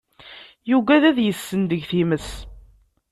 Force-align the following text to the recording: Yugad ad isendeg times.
Yugad 0.69 1.03
ad 1.09 1.17
isendeg 1.29 1.81
times. 1.89 2.29